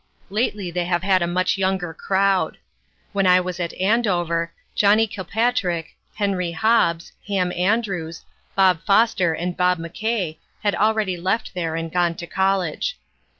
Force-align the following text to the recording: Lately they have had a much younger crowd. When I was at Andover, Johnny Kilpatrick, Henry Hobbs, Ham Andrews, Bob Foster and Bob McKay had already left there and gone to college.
Lately 0.31 0.71
they 0.71 0.85
have 0.85 1.03
had 1.03 1.21
a 1.21 1.27
much 1.27 1.59
younger 1.59 1.93
crowd. 1.93 2.57
When 3.13 3.27
I 3.27 3.39
was 3.39 3.59
at 3.59 3.71
Andover, 3.75 4.51
Johnny 4.73 5.05
Kilpatrick, 5.05 5.95
Henry 6.15 6.53
Hobbs, 6.53 7.11
Ham 7.27 7.51
Andrews, 7.51 8.25
Bob 8.55 8.79
Foster 8.83 9.33
and 9.35 9.55
Bob 9.55 9.77
McKay 9.77 10.37
had 10.63 10.73
already 10.73 11.17
left 11.17 11.53
there 11.53 11.75
and 11.75 11.91
gone 11.91 12.15
to 12.15 12.25
college. 12.25 12.97